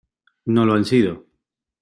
[0.45, 1.27] no lo han sido.